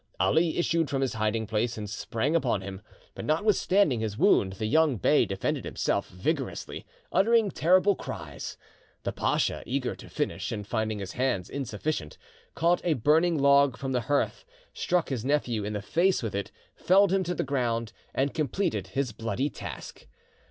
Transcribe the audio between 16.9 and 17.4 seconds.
him to